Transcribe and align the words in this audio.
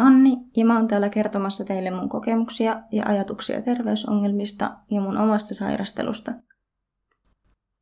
Anni 0.00 0.36
ja 0.56 0.64
mä 0.64 0.76
oon 0.76 0.88
täällä 0.88 1.08
kertomassa 1.08 1.64
teille 1.64 1.90
mun 1.90 2.08
kokemuksia 2.08 2.82
ja 2.92 3.04
ajatuksia 3.06 3.62
terveysongelmista 3.62 4.76
ja 4.90 5.00
mun 5.00 5.18
omasta 5.18 5.54
sairastelusta. 5.54 6.32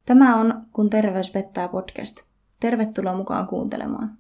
Tämä 0.07 0.37
on 0.37 0.67
Kun 0.73 0.91
terveys 0.91 1.31
pettää 1.31 1.69
podcast. 1.69 2.17
Tervetuloa 2.61 3.17
mukaan 3.17 3.47
kuuntelemaan. 3.47 4.11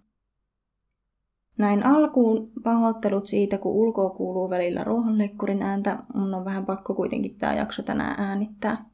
Näin 1.58 1.86
alkuun 1.86 2.52
pahoittelut 2.62 3.26
siitä, 3.26 3.58
kun 3.58 3.72
ulkoa 3.72 4.10
kuuluu 4.10 4.50
välillä 4.50 4.84
ruohonleikkurin 4.84 5.62
ääntä. 5.62 5.98
Mun 6.14 6.34
on 6.34 6.44
vähän 6.44 6.66
pakko 6.66 6.94
kuitenkin 6.94 7.38
tämä 7.38 7.54
jakso 7.54 7.82
tänään 7.82 8.20
äänittää. 8.20 8.84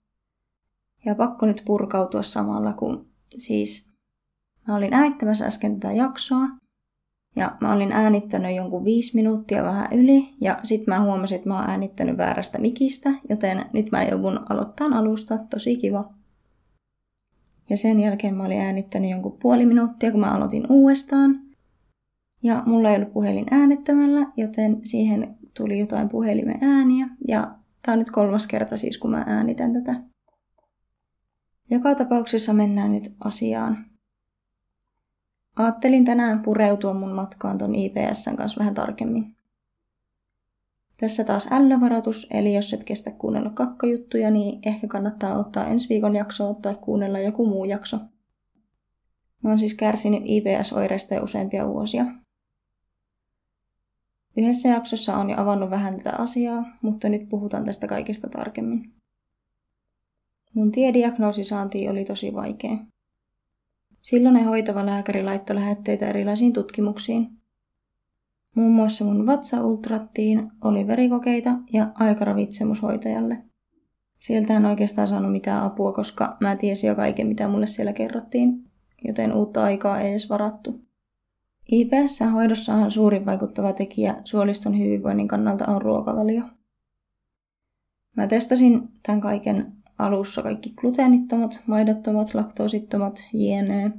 Ja 1.04 1.14
pakko 1.14 1.46
nyt 1.46 1.62
purkautua 1.66 2.22
samalla, 2.22 2.72
kun 2.72 3.08
siis 3.36 3.94
mä 4.68 4.76
olin 4.76 4.94
äänittämässä 4.94 5.46
äsken 5.46 5.80
tätä 5.80 5.92
jaksoa. 5.92 6.63
Ja 7.36 7.56
mä 7.60 7.72
olin 7.72 7.92
äänittänyt 7.92 8.56
jonkun 8.56 8.84
viisi 8.84 9.14
minuuttia 9.14 9.62
vähän 9.62 9.92
yli, 9.92 10.34
ja 10.40 10.58
sitten 10.62 10.94
mä 10.94 11.00
huomasin, 11.00 11.36
että 11.36 11.48
mä 11.48 11.60
oon 11.60 11.70
äänittänyt 11.70 12.16
väärästä 12.16 12.58
mikistä, 12.58 13.10
joten 13.28 13.64
nyt 13.72 13.90
mä 13.92 14.04
joudun 14.04 14.40
aloittaa 14.50 14.88
alusta, 14.92 15.38
tosi 15.38 15.76
kiva. 15.76 16.12
Ja 17.70 17.76
sen 17.76 18.00
jälkeen 18.00 18.34
mä 18.34 18.44
olin 18.44 18.60
äänittänyt 18.60 19.10
jonkun 19.10 19.38
puoli 19.42 19.66
minuuttia, 19.66 20.10
kun 20.10 20.20
mä 20.20 20.30
aloitin 20.30 20.66
uudestaan. 20.68 21.40
Ja 22.42 22.62
mulla 22.66 22.90
ei 22.90 22.96
ollut 22.96 23.12
puhelin 23.12 23.46
äänettämällä, 23.50 24.26
joten 24.36 24.80
siihen 24.84 25.36
tuli 25.56 25.78
jotain 25.78 26.08
puhelimen 26.08 26.58
ääniä. 26.60 27.08
Ja 27.28 27.54
tää 27.82 27.92
on 27.92 27.98
nyt 27.98 28.10
kolmas 28.10 28.46
kerta 28.46 28.76
siis, 28.76 28.98
kun 28.98 29.10
mä 29.10 29.24
äänitän 29.26 29.72
tätä. 29.72 29.94
Joka 31.70 31.94
tapauksessa 31.94 32.52
mennään 32.52 32.92
nyt 32.92 33.14
asiaan. 33.24 33.93
Aattelin 35.56 36.04
tänään 36.04 36.42
pureutua 36.42 36.94
mun 36.94 37.12
matkaan 37.12 37.58
ton 37.58 37.74
IPSn 37.74 38.36
kanssa 38.36 38.58
vähän 38.58 38.74
tarkemmin. 38.74 39.36
Tässä 40.96 41.24
taas 41.24 41.48
ällövaroitus, 41.52 42.26
eli 42.30 42.54
jos 42.54 42.72
et 42.72 42.84
kestä 42.84 43.10
kuunnella 43.10 43.50
kakkajuttuja, 43.50 44.30
niin 44.30 44.58
ehkä 44.66 44.86
kannattaa 44.86 45.38
ottaa 45.38 45.66
ensi 45.66 45.88
viikon 45.88 46.16
jakso 46.16 46.54
tai 46.54 46.74
kuunnella 46.80 47.18
joku 47.18 47.46
muu 47.46 47.64
jakso. 47.64 47.96
Mä 49.42 49.50
oon 49.50 49.58
siis 49.58 49.74
kärsinyt 49.74 50.22
IBS-oireista 50.24 51.14
jo 51.14 51.22
useampia 51.22 51.68
vuosia. 51.68 52.04
Yhdessä 54.36 54.68
jaksossa 54.68 55.16
on 55.16 55.30
jo 55.30 55.40
avannut 55.40 55.70
vähän 55.70 55.96
tätä 55.96 56.16
asiaa, 56.16 56.64
mutta 56.82 57.08
nyt 57.08 57.28
puhutaan 57.28 57.64
tästä 57.64 57.86
kaikesta 57.86 58.28
tarkemmin. 58.28 58.92
Mun 60.54 60.72
tiediagnoosi 60.72 61.44
saantiin 61.44 61.90
oli 61.90 62.04
tosi 62.04 62.34
vaikea. 62.34 62.78
Silloin 64.04 64.44
hoitava 64.44 64.86
lääkäri 64.86 65.22
laittoi 65.22 65.56
lähetteitä 65.56 66.06
erilaisiin 66.06 66.52
tutkimuksiin. 66.52 67.28
Muun 68.54 68.72
muassa 68.72 69.04
mun 69.04 69.26
vatsa 69.26 69.64
ultrattiin, 69.64 70.50
oli 70.64 70.86
verikokeita 70.86 71.50
ja 71.72 71.92
aikaravitsemushoitajalle. 71.94 73.44
Sieltä 74.20 74.56
en 74.56 74.66
oikeastaan 74.66 75.08
saanut 75.08 75.32
mitään 75.32 75.62
apua, 75.62 75.92
koska 75.92 76.36
mä 76.40 76.56
tiesin 76.56 76.88
jo 76.88 76.94
kaiken, 76.94 77.26
mitä 77.26 77.48
mulle 77.48 77.66
siellä 77.66 77.92
kerrottiin, 77.92 78.64
joten 79.04 79.32
uutta 79.32 79.64
aikaa 79.64 80.00
ei 80.00 80.10
edes 80.10 80.30
varattu. 80.30 80.80
IPS-hoidossahan 81.72 82.90
suurin 82.90 83.26
vaikuttava 83.26 83.72
tekijä 83.72 84.16
suoliston 84.24 84.78
hyvinvoinnin 84.78 85.28
kannalta 85.28 85.66
on 85.66 85.82
ruokavalio. 85.82 86.42
Mä 88.16 88.26
testasin 88.26 88.88
tämän 89.02 89.20
kaiken 89.20 89.72
alussa 89.98 90.42
kaikki 90.42 90.72
gluteenittomat, 90.76 91.60
maidottomat, 91.66 92.34
laktoosittomat, 92.34 93.24
jne. 93.32 93.92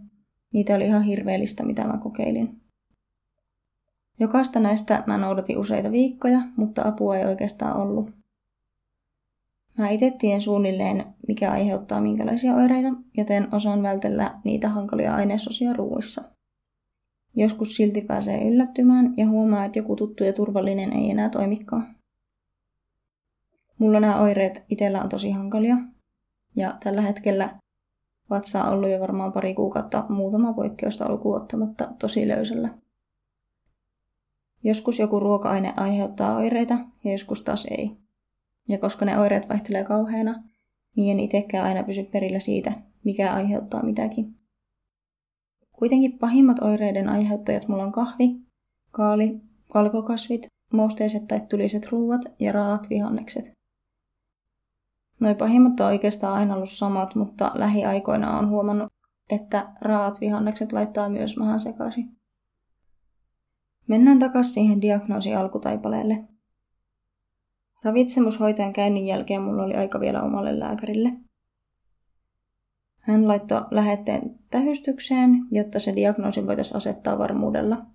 Niitä 0.54 0.76
oli 0.76 0.86
ihan 0.86 1.04
hirveellistä, 1.04 1.64
mitä 1.64 1.88
mä 1.88 1.98
kokeilin. 1.98 2.62
Jokaista 4.20 4.60
näistä 4.60 5.04
mä 5.08 5.18
noudatin 5.18 5.58
useita 5.58 5.92
viikkoja, 5.92 6.40
mutta 6.58 6.88
apua 6.88 7.18
ei 7.18 7.26
oikeastaan 7.26 7.78
ollut. 7.82 8.12
Mä 9.78 9.90
itse 9.90 10.12
tien 10.20 10.42
suunnilleen, 10.42 11.06
mikä 11.28 11.52
aiheuttaa 11.52 12.02
minkälaisia 12.02 12.56
oireita, 12.56 12.88
joten 13.18 13.48
osaan 13.52 13.84
vältellä 13.84 14.40
niitä 14.44 14.70
hankalia 14.70 15.16
ainesosia 15.16 15.74
ruuissa. 15.74 16.24
Joskus 17.36 17.76
silti 17.76 18.02
pääsee 18.02 18.48
yllättymään 18.48 19.14
ja 19.18 19.30
huomaa, 19.30 19.66
että 19.66 19.80
joku 19.80 19.96
tuttu 19.96 20.24
ja 20.24 20.34
turvallinen 20.34 20.94
ei 20.94 21.12
enää 21.12 21.30
toimikaan. 21.30 21.95
Mulla 23.78 24.00
nämä 24.00 24.20
oireet 24.20 24.66
itsellä 24.70 25.02
on 25.02 25.10
tosi 25.10 25.32
hankalia. 25.32 25.78
Ja 26.56 26.78
tällä 26.84 27.02
hetkellä 27.02 27.60
vatsa 28.30 28.64
on 28.64 28.74
ollut 28.74 28.90
jo 28.90 29.00
varmaan 29.00 29.32
pari 29.32 29.54
kuukautta 29.54 30.06
muutama 30.10 30.54
poikkeusta 30.54 31.10
lukuun 31.10 31.42
ottamatta 31.42 31.88
tosi 32.00 32.28
löysällä. 32.28 32.70
Joskus 34.64 35.00
joku 35.00 35.20
ruoka-aine 35.20 35.74
aiheuttaa 35.78 36.36
oireita 36.36 36.78
ja 37.04 37.12
joskus 37.12 37.42
taas 37.42 37.66
ei. 37.66 37.98
Ja 38.68 38.78
koska 38.78 39.06
ne 39.06 39.20
oireet 39.20 39.50
vaihtelee 39.50 39.84
kauheana, 39.84 40.44
niin 40.96 41.12
en 41.12 41.20
itsekään 41.20 41.66
aina 41.66 41.84
pysy 41.84 42.04
perillä 42.04 42.40
siitä, 42.40 42.74
mikä 43.04 43.34
aiheuttaa 43.34 43.84
mitäkin. 43.84 44.36
Kuitenkin 45.72 46.20
pahimmat 46.20 46.60
oireiden 46.60 47.10
aiheuttajat 47.10 47.68
mulla 47.68 47.84
on 47.84 47.92
kahvi, 47.92 48.36
kaali, 48.92 49.42
valkokasvit, 49.74 50.48
mousteiset 50.74 51.28
tai 51.28 51.42
tuliset 51.50 51.88
ruuat 51.92 52.22
ja 52.40 52.52
raat 52.52 52.90
vihannekset. 52.90 53.55
Noi 55.26 55.36
pahimmat 55.36 55.80
on 55.80 55.86
oikeastaan 55.86 56.34
aina 56.34 56.56
ollut 56.56 56.70
samat, 56.70 57.16
mutta 57.16 57.52
lähiaikoina 57.56 58.40
on 58.40 58.50
huomannut, 58.50 58.94
että 59.30 59.74
raat 59.82 60.22
vihannekset 60.22 60.72
laittaa 60.72 61.10
myös 61.10 61.38
mahan 61.38 61.60
sekaisin. 61.60 62.18
Mennään 63.88 64.20
takaisin 64.20 64.54
siihen 64.54 64.82
diagnoosi 64.82 65.36
alkutaipaleelle. 65.36 66.24
Ravitsemushoitajan 67.84 68.74
käynnin 68.74 69.06
jälkeen 69.06 69.42
mulla 69.42 69.64
oli 69.64 69.76
aika 69.76 70.00
vielä 70.00 70.24
omalle 70.24 70.60
lääkärille. 70.60 71.12
Hän 73.00 73.28
laittoi 73.28 73.66
lähetteen 73.72 74.40
tähystykseen, 74.52 75.32
jotta 75.52 75.80
se 75.80 75.96
diagnoosi 75.96 76.48
voitaisiin 76.48 76.78
asettaa 76.78 77.18
varmuudella. 77.18 77.86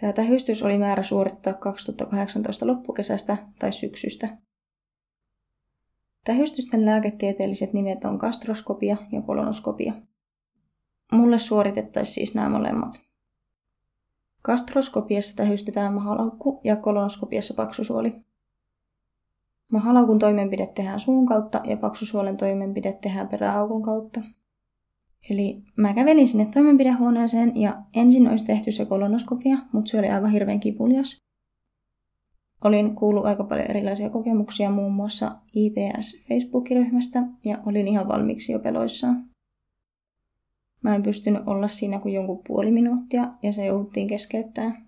Tämä 0.00 0.12
tähystys 0.12 0.62
oli 0.62 0.78
määrä 0.78 1.02
suorittaa 1.02 1.54
2018 1.54 2.66
loppukesästä 2.66 3.36
tai 3.58 3.72
syksystä. 3.72 4.45
Tähystysten 6.26 6.84
lääketieteelliset 6.84 7.72
nimet 7.72 8.04
on 8.04 8.16
gastroskopia 8.16 8.96
ja 9.12 9.22
kolonoskopia. 9.22 9.92
Mulle 11.12 11.38
suoritettaisiin 11.38 12.14
siis 12.14 12.34
nämä 12.34 12.48
molemmat. 12.48 12.90
Gastroskopiassa 14.42 15.36
tähystetään 15.36 15.94
mahalaukku 15.94 16.60
ja 16.64 16.76
kolonoskopiassa 16.76 17.54
paksusuoli. 17.54 18.14
Mahalaukun 19.68 20.18
toimenpide 20.18 20.66
tehdään 20.66 21.00
suun 21.00 21.26
kautta 21.26 21.60
ja 21.64 21.76
paksusuolen 21.76 22.36
toimenpide 22.36 22.92
tehdään 22.92 23.28
peräaukon 23.28 23.82
kautta. 23.82 24.20
Eli 25.30 25.62
mä 25.76 25.94
kävelin 25.94 26.28
sinne 26.28 26.46
toimenpidehuoneeseen 26.46 27.56
ja 27.56 27.82
ensin 27.96 28.28
olisi 28.28 28.44
tehty 28.44 28.72
se 28.72 28.84
kolonoskopia, 28.84 29.58
mutta 29.72 29.90
se 29.90 29.98
oli 29.98 30.08
aivan 30.08 30.30
hirveän 30.30 30.60
kipulias. 30.60 31.25
Olin 32.66 32.94
kuullut 32.94 33.26
aika 33.26 33.44
paljon 33.44 33.70
erilaisia 33.70 34.10
kokemuksia 34.10 34.70
muun 34.70 34.92
muassa 34.92 35.36
IPS 35.54 36.26
Facebook-ryhmästä 36.28 37.22
ja 37.44 37.58
olin 37.66 37.88
ihan 37.88 38.08
valmiiksi 38.08 38.52
jo 38.52 38.58
peloissaan. 38.58 39.24
Mä 40.82 40.94
en 40.94 41.02
pystynyt 41.02 41.42
olla 41.48 41.68
siinä 41.68 41.98
kuin 41.98 42.14
jonkun 42.14 42.42
puoli 42.46 42.70
minuuttia 42.72 43.32
ja 43.42 43.52
se 43.52 43.66
jouduttiin 43.66 44.08
keskeyttää. 44.08 44.82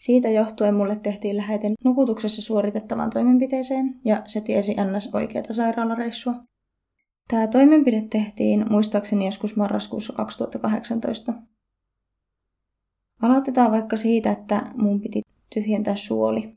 Siitä 0.00 0.28
johtuen 0.28 0.74
mulle 0.74 0.96
tehtiin 0.96 1.36
läheten 1.36 1.72
nukutuksessa 1.84 2.42
suoritettavaan 2.42 3.10
toimenpiteeseen 3.10 4.00
ja 4.04 4.22
se 4.26 4.40
tiesi 4.40 4.74
ns. 4.74 5.14
oikeata 5.14 5.54
sairaalareissua. 5.54 6.34
Tämä 7.28 7.46
toimenpide 7.46 8.02
tehtiin 8.10 8.64
muistaakseni 8.70 9.26
joskus 9.26 9.56
marraskuussa 9.56 10.12
2018. 10.12 11.32
Aloitetaan 13.22 13.72
vaikka 13.72 13.96
siitä, 13.96 14.30
että 14.30 14.72
mun 14.76 15.00
piti 15.00 15.22
tyhjentää 15.54 15.96
suoli. 15.96 16.56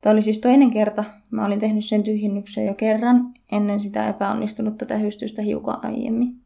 Tämä 0.00 0.12
oli 0.12 0.22
siis 0.22 0.40
toinen 0.40 0.70
kerta. 0.70 1.04
Mä 1.30 1.46
olin 1.46 1.58
tehnyt 1.58 1.84
sen 1.84 2.02
tyhjennyksen 2.02 2.66
jo 2.66 2.74
kerran 2.74 3.34
ennen 3.52 3.80
sitä 3.80 4.08
epäonnistunutta 4.08 4.86
tähystystä 4.86 5.42
hiukan 5.42 5.84
aiemmin. 5.84 6.44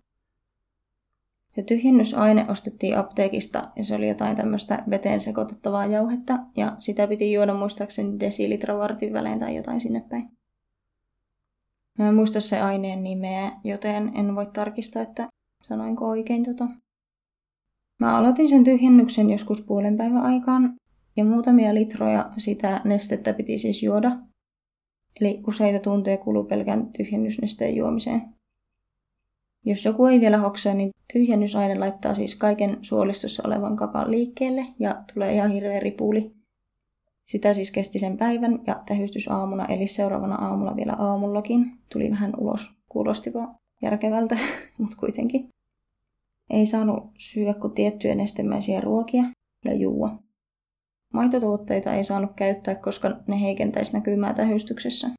Se 1.54 1.62
tyhjennysaine 1.62 2.46
ostettiin 2.48 2.98
apteekista 2.98 3.70
ja 3.76 3.84
se 3.84 3.94
oli 3.94 4.08
jotain 4.08 4.36
tämmöistä 4.36 4.84
veteen 4.90 5.20
sekoitettavaa 5.20 5.86
jauhetta 5.86 6.38
ja 6.56 6.76
sitä 6.78 7.06
piti 7.06 7.32
juoda 7.32 7.54
muistaakseni 7.54 8.20
desilitra 8.20 8.78
vartin 8.78 9.12
välein 9.12 9.40
tai 9.40 9.56
jotain 9.56 9.80
sinne 9.80 10.04
päin. 10.08 10.28
Mä 11.98 12.08
en 12.08 12.14
muista 12.14 12.40
se 12.40 12.60
aineen 12.60 13.02
nimeä, 13.02 13.52
joten 13.64 14.12
en 14.14 14.34
voi 14.34 14.46
tarkistaa, 14.46 15.02
että 15.02 15.28
sanoinko 15.62 16.08
oikein 16.08 16.44
tota. 16.44 16.68
Mä 17.98 18.16
aloitin 18.16 18.48
sen 18.48 18.64
tyhjennyksen 18.64 19.30
joskus 19.30 19.62
puolen 19.62 19.96
päivän 19.96 20.22
aikaan 20.22 20.74
ja 21.18 21.24
muutamia 21.24 21.74
litroja 21.74 22.30
sitä 22.36 22.80
nestettä 22.84 23.32
piti 23.32 23.58
siis 23.58 23.82
juoda. 23.82 24.10
Eli 25.20 25.42
useita 25.46 25.78
tunteja 25.78 26.16
kului 26.16 26.46
pelkän 26.46 26.92
tyhjennysnesteen 26.92 27.76
juomiseen. 27.76 28.22
Jos 29.64 29.84
joku 29.84 30.06
ei 30.06 30.20
vielä 30.20 30.38
hoksaa, 30.38 30.74
niin 30.74 30.90
tyhjennysaine 31.12 31.78
laittaa 31.78 32.14
siis 32.14 32.34
kaiken 32.34 32.78
suolistossa 32.82 33.42
olevan 33.46 33.76
kakan 33.76 34.10
liikkeelle 34.10 34.66
ja 34.78 35.04
tulee 35.14 35.34
ihan 35.34 35.50
hirveä 35.50 35.80
ripuli. 35.80 36.32
Sitä 37.26 37.54
siis 37.54 37.70
kesti 37.70 37.98
sen 37.98 38.16
päivän 38.16 38.58
ja 38.66 38.82
tähystys 38.86 39.28
aamuna, 39.28 39.66
eli 39.66 39.86
seuraavana 39.86 40.34
aamulla 40.34 40.76
vielä 40.76 40.92
aamullakin. 40.98 41.78
Tuli 41.92 42.10
vähän 42.10 42.32
ulos, 42.38 42.70
kuulosti 42.88 43.34
vaan 43.34 43.54
järkevältä, 43.82 44.38
mutta 44.78 44.96
kuitenkin. 44.96 45.48
Ei 46.50 46.66
saanut 46.66 47.04
syödä 47.18 47.54
kuin 47.54 47.74
tiettyjä 47.74 48.14
nestemäisiä 48.14 48.80
ruokia 48.80 49.22
ja 49.64 49.74
juua. 49.74 50.27
Maitotuotteita 51.12 51.94
ei 51.94 52.04
saanut 52.04 52.30
käyttää, 52.36 52.74
koska 52.74 53.16
ne 53.26 53.40
heikentäisi 53.40 53.92
näkymää 53.92 54.34
tähystyksessä. 54.34 55.10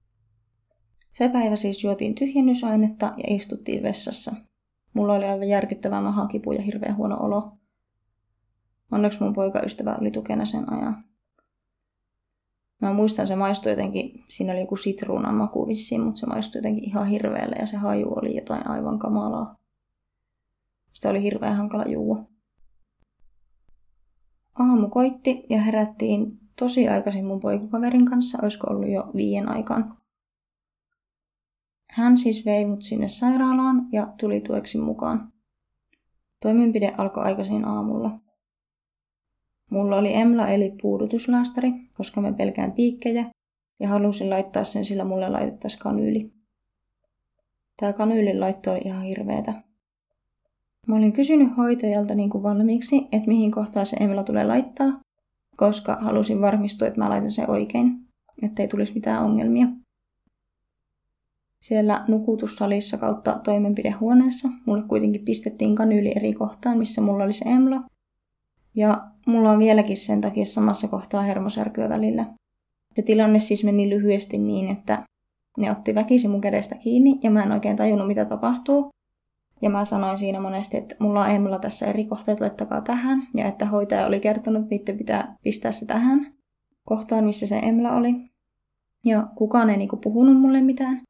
Se 1.12 1.30
päivä 1.30 1.56
siis 1.56 1.84
juotiin 1.84 2.16
tyhjennysainetta 2.16 3.06
ja 3.06 3.36
istuttiin 3.36 3.84
vessassa. 3.84 4.36
Mulla 4.94 5.14
oli 5.14 5.26
aivan 5.26 5.48
järkyttävä 5.48 6.02
mahakipu 6.02 6.52
ja 6.52 6.62
hirveän 6.62 6.98
huono 6.98 7.18
olo. 7.20 7.52
Onneksi 8.92 9.24
mun 9.24 9.34
poikaystävä 9.34 9.98
oli 10.02 10.12
tukena 10.12 10.46
sen 10.46 10.74
ajan. 10.74 11.04
Mä 12.82 12.94
muistan, 12.94 13.28
se 13.28 13.36
maistui 13.36 13.72
jotenkin, 13.72 14.24
siinä 14.28 14.54
oli 14.54 14.62
joku 14.62 14.78
sitruunan 14.78 15.36
maku 15.36 15.68
vissiin, 15.68 16.02
mutta 16.02 16.20
se 16.20 16.26
maistui 16.26 16.60
jotenkin 16.60 16.84
ihan 16.84 17.08
hirveälle 17.08 17.56
ja 17.60 17.68
se 17.68 17.78
haju 17.78 18.14
oli 18.16 18.36
jotain 18.36 18.68
aivan 18.68 19.00
kamalaa. 19.00 19.56
Sitä 20.94 21.10
oli 21.10 21.22
hirveän 21.22 21.56
hankala 21.56 21.84
juua. 21.84 22.26
Aamu 24.60 24.90
koitti 24.90 25.46
ja 25.50 25.62
herättiin 25.62 26.40
tosi 26.56 26.88
aikaisin 26.88 27.26
mun 27.26 27.40
poikakaverin 27.40 28.06
kanssa, 28.06 28.38
olisiko 28.42 28.68
ollut 28.70 28.90
jo 28.90 29.12
viien 29.16 29.50
aikaan. 29.50 29.98
Hän 31.90 32.18
siis 32.18 32.46
vei 32.46 32.66
mut 32.66 32.82
sinne 32.82 33.08
sairaalaan 33.08 33.88
ja 33.92 34.14
tuli 34.20 34.42
tueksi 34.42 34.78
mukaan. 34.78 35.34
Toimenpide 36.42 36.94
alkoi 36.98 37.24
aikaisin 37.24 37.66
aamulla. 37.66 38.20
Mulla 39.72 39.96
oli 39.96 40.14
Emla 40.14 40.48
eli 40.48 40.74
puudutuslaastari, 40.82 41.72
koska 41.98 42.22
mä 42.22 42.34
pelkään 42.34 42.72
piikkejä 42.72 43.26
ja 43.80 43.90
halusin 43.90 44.30
laittaa 44.30 44.64
sen, 44.64 44.86
sillä 44.86 45.04
mulle 45.04 45.30
laitettaisiin 45.30 45.82
kanyyli. 45.82 46.32
Tää 47.80 47.94
kanyylin 47.94 48.40
laitto 48.40 48.72
oli 48.72 48.82
ihan 48.86 49.04
hirveetä. 49.04 49.69
Mä 50.90 50.96
olin 50.96 51.14
kysynyt 51.14 51.58
hoitajalta 51.58 52.16
niin 52.16 52.30
kuin 52.30 52.44
valmiiksi, 52.44 53.08
että 53.12 53.28
mihin 53.28 53.52
kohtaan 53.52 53.86
se 53.86 53.98
Emla 54.00 54.24
tulee 54.24 54.44
laittaa, 54.44 55.00
koska 55.56 55.98
halusin 56.02 56.42
varmistua, 56.42 56.88
että 56.88 57.00
mä 57.00 57.10
laitan 57.10 57.32
sen 57.32 57.50
oikein, 57.50 58.06
ettei 58.42 58.68
tulisi 58.68 58.94
mitään 58.94 59.24
ongelmia. 59.24 59.68
Siellä 61.62 62.06
nukutussalissa 62.08 62.98
kautta 62.98 63.40
toimenpidehuoneessa 63.44 64.50
mulle 64.66 64.84
kuitenkin 64.84 65.26
pistettiin 65.26 65.76
kanyyli 65.76 66.14
eri 66.16 66.34
kohtaan, 66.34 66.78
missä 66.78 67.02
mulla 67.02 67.24
oli 67.24 67.34
se 67.34 67.50
Emla. 67.50 67.84
Ja 68.76 69.08
mulla 69.28 69.52
on 69.52 69.60
vieläkin 69.60 69.98
sen 69.98 70.22
takia 70.22 70.46
samassa 70.46 70.88
kohtaa 70.88 71.22
hermosärkyä 71.22 71.90
välillä. 71.90 72.26
Ja 72.98 73.04
tilanne 73.04 73.40
siis 73.40 73.64
meni 73.64 73.90
lyhyesti 73.90 74.38
niin, 74.38 74.68
että 74.68 75.04
ne 75.58 75.72
otti 75.72 75.96
väkisin 75.96 76.32
mun 76.32 76.42
kädestä 76.42 76.76
kiinni 76.76 77.20
ja 77.24 77.32
mä 77.32 77.44
en 77.44 77.52
oikein 77.52 77.78
tajunnut 77.78 78.08
mitä 78.08 78.26
tapahtuu. 78.26 78.90
Ja 79.62 79.70
mä 79.70 79.86
sanoin 79.86 80.18
siinä 80.18 80.40
monesti, 80.40 80.78
että 80.78 80.96
mulla 81.00 81.24
on 81.24 81.30
Emla 81.30 81.60
tässä 81.60 81.86
eri 81.86 82.06
kohteet, 82.06 82.40
laittakaa 82.40 82.82
tähän. 82.82 83.28
Ja 83.36 83.48
että 83.48 83.66
hoitaja 83.66 84.06
oli 84.06 84.20
kertonut, 84.20 84.62
että 84.62 84.76
niiden 84.76 84.98
pitää 84.98 85.36
pistää 85.44 85.72
se 85.72 85.86
tähän 85.86 86.34
kohtaan, 86.86 87.24
missä 87.24 87.48
se 87.48 87.60
Emla 87.60 87.96
oli. 87.96 88.14
Ja 89.06 89.28
kukaan 89.36 89.70
ei 89.70 89.78
niinku 89.78 89.98
puhunut 89.98 90.42
mulle 90.42 90.62
mitään. 90.62 91.02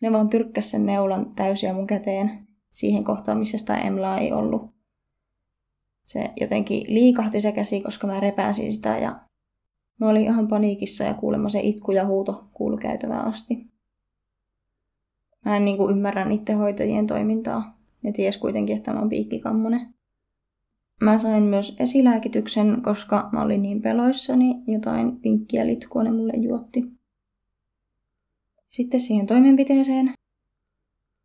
Ne 0.00 0.12
vaan 0.12 0.28
tyrkkäs 0.28 0.70
sen 0.70 0.86
neulan 0.86 1.34
täysiä 1.34 1.72
mun 1.72 1.86
käteen 1.86 2.46
siihen 2.72 3.04
kohtaan, 3.04 3.38
missä 3.38 3.58
sitä 3.58 3.76
Emlaa 3.76 4.18
ei 4.18 4.32
ollut. 4.32 4.74
Se 6.06 6.30
jotenkin 6.40 6.94
liikahti 6.94 7.40
se 7.40 7.52
käsi, 7.52 7.80
koska 7.80 8.06
mä 8.06 8.20
repäsin 8.20 8.72
sitä 8.72 8.98
ja 8.98 9.20
mä 10.00 10.08
olin 10.08 10.22
ihan 10.22 10.48
paniikissa 10.48 11.04
ja 11.04 11.14
kuulemma 11.14 11.48
se 11.48 11.60
itku 11.60 11.92
ja 11.92 12.06
huuto 12.06 12.48
kuulu 12.52 12.76
käytävään 12.76 13.24
asti. 13.24 13.73
Mä 15.44 15.56
en 15.56 15.64
niin 15.64 15.76
kuin 15.76 15.96
ymmärrä 15.96 16.24
niiden 16.24 16.58
hoitajien 16.58 17.06
toimintaa. 17.06 17.78
Ne 18.02 18.12
ties 18.12 18.38
kuitenkin, 18.38 18.76
että 18.76 18.92
mä 18.92 18.98
oon 18.98 19.08
piikkikammonen. 19.08 19.94
Mä 21.02 21.18
sain 21.18 21.42
myös 21.42 21.76
esilääkityksen, 21.80 22.82
koska 22.82 23.28
mä 23.32 23.42
olin 23.42 23.62
niin 23.62 23.82
peloissani, 23.82 24.62
jotain 24.66 25.16
pinkkiä 25.20 25.66
litkua 25.66 26.02
ne 26.02 26.10
mulle 26.10 26.32
juotti. 26.36 26.84
Sitten 28.70 29.00
siihen 29.00 29.26
toimenpiteeseen. 29.26 30.12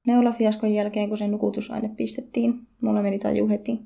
Neulafiaskon 0.07 0.73
jälkeen, 0.73 1.09
kun 1.09 1.17
se 1.17 1.27
nukutusaine 1.27 1.89
pistettiin, 1.97 2.67
mulla 2.81 3.01
meni 3.01 3.19
taju 3.19 3.49
heti. 3.49 3.79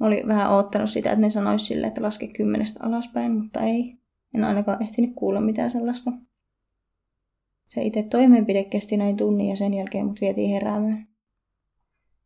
Mä 0.00 0.06
olin 0.06 0.28
vähän 0.28 0.52
oottanut 0.52 0.90
sitä, 0.90 1.10
että 1.10 1.20
ne 1.20 1.30
sanois 1.30 1.66
sille, 1.66 1.86
että 1.86 2.02
laske 2.02 2.28
kymmenestä 2.36 2.80
alaspäin, 2.86 3.32
mutta 3.32 3.60
ei. 3.60 3.96
En 4.34 4.44
ainakaan 4.44 4.82
ehtinyt 4.82 5.12
kuulla 5.14 5.40
mitään 5.40 5.70
sellaista. 5.70 6.12
Se 7.74 7.82
itse 7.82 8.02
toimenpide 8.02 8.64
kesti 8.64 8.96
noin 8.96 9.16
tunnin 9.16 9.48
ja 9.48 9.56
sen 9.56 9.74
jälkeen 9.74 10.06
mut 10.06 10.20
vietiin 10.20 10.50
heräämään. 10.50 11.08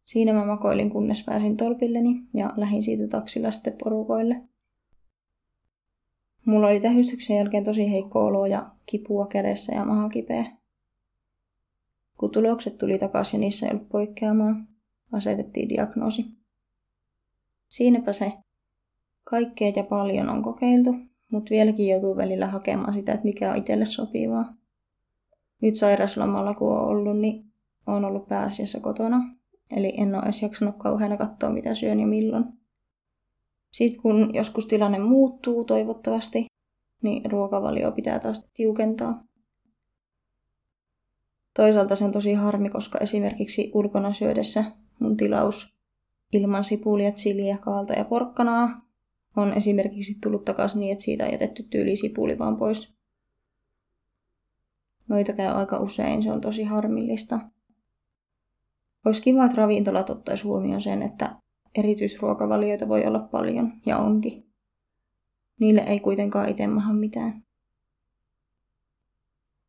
Siinä 0.04 0.32
mä 0.32 0.46
makoilin, 0.46 0.90
kunnes 0.90 1.25
pääsin 1.25 1.56
tolpilleni 1.56 2.14
ja 2.34 2.52
lähin 2.56 2.82
siitä 2.82 3.08
taksilla 3.08 3.50
sitten 3.50 3.76
porukoille. 3.84 4.43
Mulla 6.46 6.66
oli 6.66 6.81
tähystyksen 6.81 7.37
jälkeen 7.37 7.64
tosi 7.64 7.90
heikko 7.90 8.25
olo 8.25 8.46
ja 8.46 8.70
kipua 8.87 9.26
kädessä 9.26 9.75
ja 9.75 9.84
maha 9.84 10.08
kipeä. 10.08 10.56
Kun 12.19 12.31
tulokset 12.31 12.78
tuli 12.78 12.98
takaisin 12.98 13.38
ja 13.38 13.40
niissä 13.40 13.66
ei 13.66 13.72
ollut 13.72 13.88
poikkeamaa, 13.88 14.56
asetettiin 15.12 15.69
diagnoosi. 15.69 16.25
Siinäpä 17.69 18.12
se. 18.12 18.32
Kaikkea 19.25 19.72
ja 19.76 19.84
paljon 19.84 20.28
on 20.28 20.43
kokeiltu, 20.43 20.94
mutta 21.32 21.50
vieläkin 21.50 21.88
joutuu 21.88 22.16
välillä 22.16 22.46
hakemaan 22.46 22.94
sitä, 22.94 23.12
että 23.12 23.25
mikä 23.25 23.50
on 23.50 23.56
itselle 23.56 23.87
sopivaa. 23.87 24.66
Nyt 25.62 25.76
sairaslomalla 25.76 26.55
kun 26.55 26.73
on 26.73 26.87
ollut, 26.87 27.19
niin 27.19 27.53
on 27.87 28.05
ollut 28.05 28.29
pääasiassa 28.29 28.81
kotona. 28.81 29.20
Eli 29.70 29.94
en 29.97 30.14
ole 30.14 30.23
edes 30.23 30.43
jaksanut 30.43 30.76
kauheana 30.79 31.17
katsoa, 31.17 31.50
mitä 31.50 31.75
syön 31.75 32.00
ja 32.00 32.06
milloin. 32.06 32.44
Sitten 33.72 34.03
kun 34.03 34.34
joskus 34.34 34.67
tilanne 34.67 34.98
muuttuu 34.98 35.65
toivottavasti, 35.65 36.46
niin 37.03 37.31
ruokavalio 37.31 37.93
pitää 37.93 38.19
taas 38.19 38.48
tiukentaa. 38.55 39.25
Toisaalta 41.56 41.94
se 41.94 42.05
on 42.05 42.13
tosi 42.13 42.34
harmi, 42.34 42.69
koska 42.69 42.98
esimerkiksi 42.98 43.70
ulkona 43.75 44.13
syödessä 44.13 44.65
mun 45.01 45.17
tilaus 45.17 45.79
ilman 46.32 46.65
sipulia, 46.65 47.10
chiliä, 47.10 47.58
kaalta 47.58 47.93
ja 47.93 48.05
porkkanaa 48.05 48.86
on 49.36 49.53
esimerkiksi 49.53 50.19
tullut 50.22 50.44
takaisin 50.44 50.81
niin, 50.81 50.93
että 50.93 51.05
siitä 51.05 51.25
on 51.25 51.32
jätetty 51.32 51.63
tyyli 51.63 51.96
sipuli 51.96 52.39
vaan 52.39 52.56
pois. 52.56 52.95
Noita 55.08 55.32
käy 55.32 55.46
aika 55.46 55.81
usein, 55.81 56.22
se 56.22 56.32
on 56.32 56.41
tosi 56.41 56.63
harmillista. 56.63 57.41
Olisi 59.05 59.22
kiva, 59.22 59.44
että 59.44 59.56
ravintolat 59.56 60.10
ottaisi 60.10 60.44
huomioon 60.44 60.81
sen, 60.81 61.03
että 61.03 61.36
erityisruokavalioita 61.79 62.89
voi 62.89 63.06
olla 63.06 63.20
paljon 63.20 63.72
ja 63.86 63.98
onkin. 63.98 64.46
Niille 65.60 65.81
ei 65.81 66.01
kuitenkaan 66.01 66.48
itse 66.48 66.67
maha 66.67 66.93
mitään. 66.93 67.43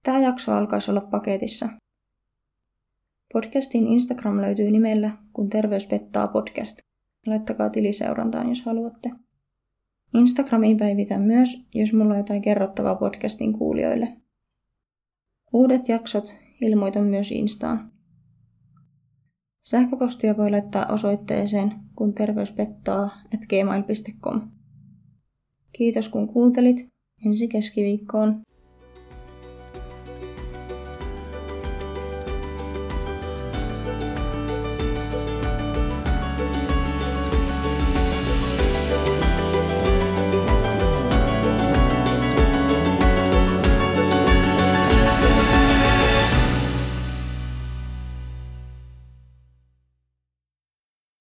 Tämä 0.03 0.20
jakso 0.20 0.53
alkaisi 0.53 0.91
olla 0.91 1.01
paketissa. 1.01 1.70
Podcastin 3.34 3.88
Instagram 3.88 4.41
löytyy 4.41 4.72
nimellä 4.72 5.12
kun 5.34 5.50
terveys 5.50 5.88
pettaa 5.88 6.27
podcast. 6.27 6.77
Laittakaa 7.27 7.70
tiliseurantaan, 7.70 8.50
jos 8.50 8.62
haluatte. 8.62 9.12
Instagramiin 10.13 10.77
päivitän 10.77 11.22
myös, 11.22 11.67
jos 11.75 11.94
mulla 11.94 12.13
on 12.13 12.17
jotain 12.17 12.41
kerrottavaa 12.41 12.96
podcastin 12.96 13.53
kuulijoille. 13.53 14.17
Uudet 15.54 15.89
jaksot 15.89 16.36
ilmoitan 16.62 17.04
myös 17.04 17.32
Instaan. 17.32 17.92
Sähköpostia 19.62 20.38
voi 20.38 20.51
laittaa 20.51 20.86
osoitteeseen 20.94 21.72
kun 21.96 22.13
terveys 22.13 22.51
pettaa 22.51 23.04
at 23.06 23.42
gmail.com. 23.50 24.51
Kiitos 25.72 26.10
kun 26.10 26.27
kuuntelit. 26.27 26.88
Ensi 27.25 27.48
keskiviikkoon. 27.48 28.42